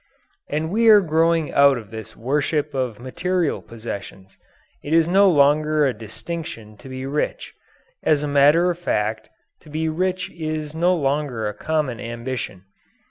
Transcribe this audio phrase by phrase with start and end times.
[0.49, 4.35] And we are growing out of this worship of material possessions.
[4.83, 7.53] It is no longer a distinction to be rich.
[8.01, 9.29] As a matter of fact,
[9.59, 12.63] to be rich is no longer a common ambition.